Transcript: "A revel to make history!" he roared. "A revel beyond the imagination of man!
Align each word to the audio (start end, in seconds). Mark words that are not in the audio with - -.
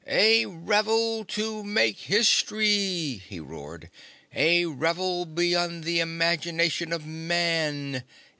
"A 0.07 0.47
revel 0.47 1.23
to 1.25 1.63
make 1.63 1.95
history!" 1.99 3.21
he 3.29 3.39
roared. 3.39 3.91
"A 4.33 4.65
revel 4.65 5.25
beyond 5.27 5.83
the 5.83 5.99
imagination 5.99 6.91
of 6.91 7.05
man! 7.05 8.03